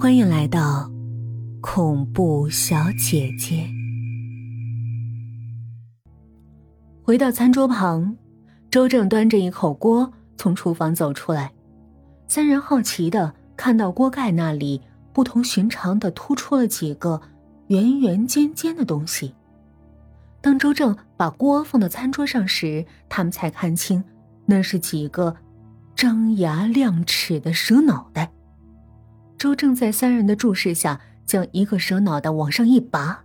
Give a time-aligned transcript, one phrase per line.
[0.00, 0.90] 欢迎来到
[1.60, 3.68] 恐怖小姐姐。
[7.02, 8.16] 回到餐桌旁，
[8.70, 11.52] 周正端着一口锅从厨房走出来，
[12.26, 14.80] 三人好奇的看到锅盖那里
[15.12, 17.20] 不同寻常的突出了几个
[17.66, 19.34] 圆圆尖尖的东西。
[20.40, 24.02] 当周正把锅放到餐桌上时，他们才看清，
[24.46, 25.36] 那是几个
[25.94, 28.32] 张牙亮齿的蛇脑袋。
[29.40, 33.24] 周正在三人的注视下，将一个蛇脑袋往上一拔，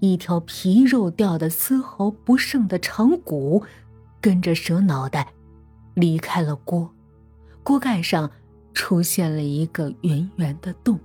[0.00, 3.62] 一条皮肉掉的丝毫不剩的长骨，
[4.20, 5.28] 跟着蛇脑袋
[5.94, 6.92] 离开了锅，
[7.62, 8.28] 锅盖上
[8.74, 10.98] 出现了一个圆圆的洞，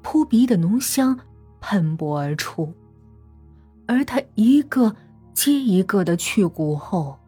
[0.00, 1.18] 扑鼻的浓香
[1.60, 2.72] 喷薄而出。
[3.88, 4.94] 而他一个
[5.34, 7.18] 接一个的去骨后，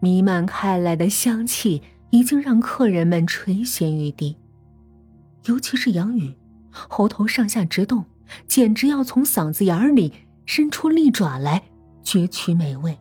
[0.00, 4.38] 弥漫开来的香气已经让客人们垂涎欲滴。
[5.46, 6.34] 尤其是杨宇，
[6.70, 8.04] 喉头上下直动，
[8.46, 10.12] 简直要从嗓子眼里
[10.46, 11.62] 伸出利爪来
[12.02, 12.98] 攫取美味。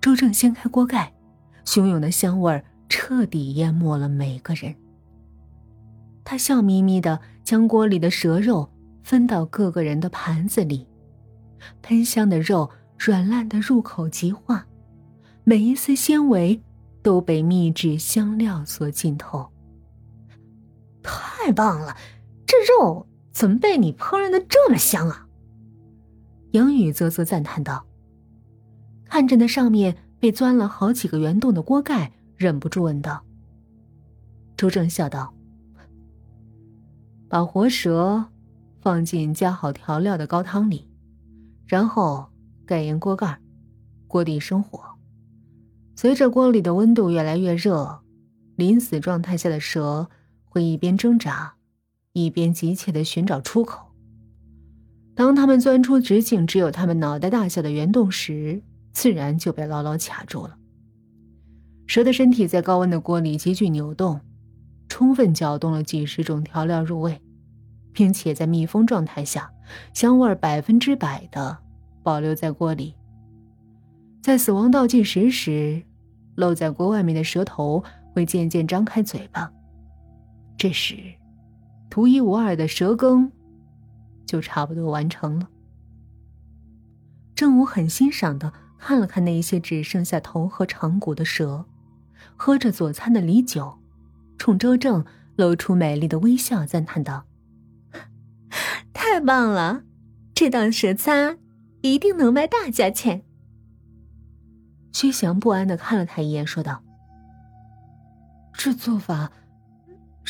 [0.00, 1.12] 周正掀开锅盖，
[1.64, 4.74] 汹涌的香味儿彻底淹没了每个人。
[6.24, 8.68] 他笑眯眯的将锅里的蛇肉
[9.02, 10.86] 分到各个人的盘子里，
[11.82, 14.66] 喷香的肉软烂的入口即化，
[15.44, 16.60] 每一丝纤维
[17.02, 19.48] 都被秘制香料所浸透。
[21.52, 21.96] 棒了，
[22.46, 25.26] 这肉怎么被你烹饪的这么香啊？
[26.52, 27.86] 杨宇啧啧赞叹道。
[29.04, 33.24] 看着那上面被钻了好几个圆洞的锅盖，忍不住问道。
[34.56, 35.32] 周正笑道
[37.28, 38.24] ：“把活蛇
[38.80, 40.88] 放进加好调料的高汤里，
[41.66, 42.28] 然后
[42.66, 43.38] 盖严锅盖，
[44.06, 44.80] 锅底生火。
[45.96, 48.00] 随着锅里的温度越来越热，
[48.56, 50.08] 临死状态下的蛇。”
[50.50, 51.54] 会一边挣扎，
[52.12, 53.86] 一边急切的寻找出口。
[55.14, 60.56] 当他们钻出直径只有他们脑袋大小的圆洞时，自然就被牢牢卡住了。
[61.86, 64.20] 蛇的身体在高温的锅里急剧扭动，
[64.88, 67.20] 充分搅动了几十种调料入味，
[67.92, 69.52] 并且在密封状态下，
[69.94, 71.58] 香味百分之百的
[72.02, 72.94] 保留在锅里。
[74.20, 75.82] 在死亡倒计时时，
[76.34, 79.52] 露在锅外面的蛇头会渐渐张开嘴巴。
[80.60, 81.14] 这时，
[81.88, 83.32] 独一无二的蛇羹
[84.26, 85.48] 就差不多完成了。
[87.34, 91.64] 郑武很欣赏的看了看那些只剩下头和长骨的蛇，
[92.36, 93.78] 喝着佐餐的梨酒，
[94.36, 95.02] 冲周正
[95.34, 97.24] 露出美丽的微笑，赞叹道
[98.92, 99.84] ：“太棒了，
[100.34, 101.38] 这道蛇餐
[101.80, 103.22] 一定能卖大价钱。”
[104.92, 106.82] 薛翔不安的看了他一眼，说道
[108.52, 109.32] ：“这做法……”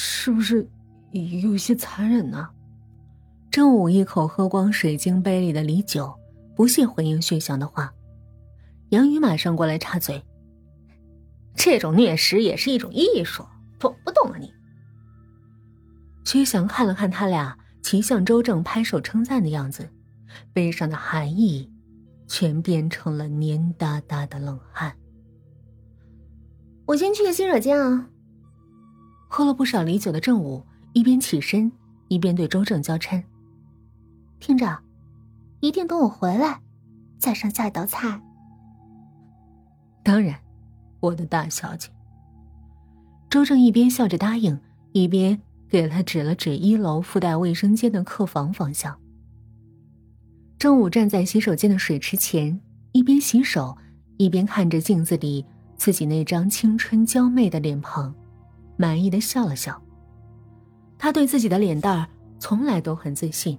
[0.03, 0.66] 是不是
[1.43, 2.49] 有些残忍呢？
[3.50, 6.19] 郑武一口喝光水晶杯里的梨酒，
[6.56, 7.93] 不屑回应薛翔的话。
[8.88, 10.25] 杨宇马上过来插嘴
[11.55, 13.44] ：“这种虐食也是一种艺术，
[13.78, 14.50] 懂不懂啊你？”
[16.25, 19.91] 薛翔看了看他俩，齐向周正拍手称赞的样子，
[20.55, 21.71] 背上的寒意
[22.27, 24.97] 全变成了黏哒哒的冷汗。
[26.87, 28.09] 我先去个洗手间啊。
[29.33, 30.61] 喝了不少梨酒的郑武
[30.93, 31.71] 一边起身，
[32.09, 33.23] 一边对周正交嗔
[34.41, 34.77] ：“听着，
[35.61, 36.61] 一定等我回来，
[37.17, 38.21] 再上下一道菜。”
[40.03, 40.37] 当然，
[40.99, 41.89] 我的大小姐。
[43.31, 44.59] 周正一边笑着答应，
[44.91, 48.99] 一边给他指了指一楼附带卫生间的客房方向。
[50.59, 52.61] 郑武站在洗手间的水池前，
[52.91, 53.79] 一边洗手，
[54.17, 58.12] 一边看着镜子里自己那张青春娇媚的脸庞。
[58.81, 59.79] 满意的笑了笑。
[60.97, 62.09] 他对自己的脸蛋儿
[62.39, 63.59] 从来都很自信，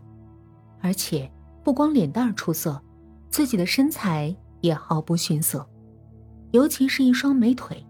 [0.80, 1.32] 而且
[1.64, 2.82] 不光脸蛋儿出色，
[3.30, 5.64] 自己的身材也毫不逊色，
[6.50, 7.86] 尤其是一双美腿，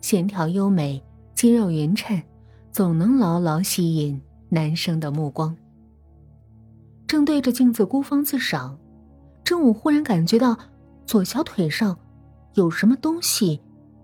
[0.00, 1.00] 线条优美，
[1.36, 2.20] 肌肉匀称，
[2.72, 5.56] 总能牢牢吸引男生的目光。
[7.06, 8.76] 正对着镜子孤芳自赏，
[9.44, 10.58] 正武忽然感觉到
[11.06, 11.96] 左小腿上
[12.54, 13.60] 有什么东西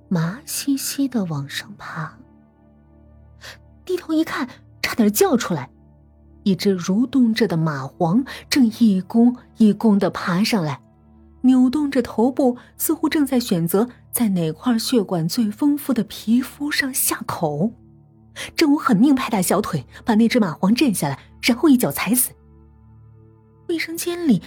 [0.09, 2.17] 麻兮兮的往上爬。
[3.88, 4.46] 低头一看，
[4.82, 5.70] 差点叫出来。
[6.43, 10.82] 一只蠕动着的蚂蟥正一弓一弓的爬上来，
[11.40, 17.73] 扭动着头部，似乎正在选择在哪块血管最丰富的皮肤上下口。
[18.55, 22.32] 郑武狠命拍打小腿，把那只蚂蟥震下来，然后一脚踩死。
[23.69, 24.43] 卫生间里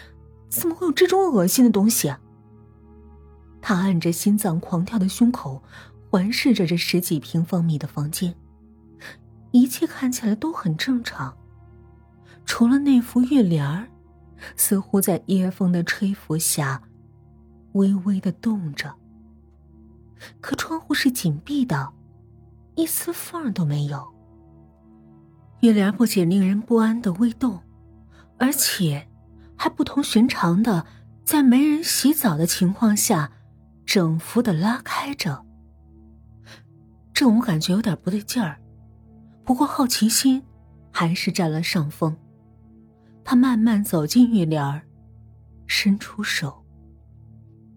[0.49, 2.19] 怎么会有这种恶心的东西啊？
[3.59, 5.63] 他按着心脏狂跳的胸口，
[6.11, 8.35] 环视着这十几平方米的房间。
[9.51, 11.38] 一切看起来都很正常，
[12.45, 13.88] 除了那副玉帘儿，
[14.56, 16.81] 似乎在夜风的吹拂下
[17.74, 18.94] 微微的动着。
[20.39, 21.92] 可窗户是紧闭的，
[22.75, 24.07] 一丝缝儿都没有。
[25.62, 27.62] 玉帘不仅令人不安的微动，
[28.38, 29.07] 而且
[29.56, 30.86] 还不同寻常的
[31.24, 33.31] 在没人洗澡的情况下
[33.86, 35.44] 整幅的拉开着。
[37.13, 38.61] 郑武感觉有点不对劲儿，
[39.43, 40.41] 不过好奇心
[40.91, 42.15] 还是占了上风。
[43.23, 44.81] 他慢慢走进玉帘儿，
[45.67, 46.63] 伸出手，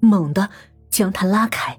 [0.01, 0.49] 猛地
[0.89, 1.79] 将它拉开。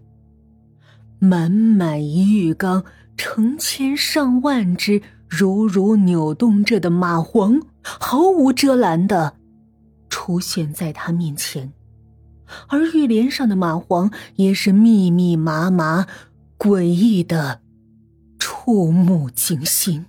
[1.19, 2.83] 满满一浴缸，
[3.17, 9.35] 成千上万只如如扭动着的蚂蟥，毫无遮拦的
[10.09, 11.73] 出现在他面前，
[12.67, 16.05] 而浴帘上的蚂蟥也是密密麻麻，
[16.59, 17.61] 诡异的
[18.65, 20.07] 触目惊心。